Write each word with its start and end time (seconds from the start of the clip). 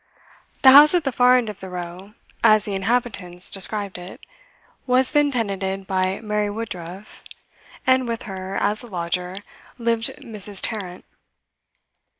The 0.63 0.71
house 0.71 0.95
at 0.95 1.03
the 1.03 1.11
far 1.11 1.37
end 1.37 1.47
of 1.47 1.59
the 1.59 1.69
row 1.69 2.15
(as 2.43 2.65
the 2.65 2.73
inhabitants 2.73 3.51
described 3.51 3.99
it) 3.99 4.19
was 4.87 5.11
then 5.11 5.29
tenanted 5.29 5.85
by 5.85 6.19
Mary 6.21 6.49
Woodruff, 6.49 7.23
and 7.85 8.07
with 8.07 8.23
her, 8.23 8.57
as 8.59 8.81
a 8.81 8.87
lodger, 8.87 9.35
lived 9.77 10.07
Mrs. 10.17 10.59
Tarrant. 10.59 11.05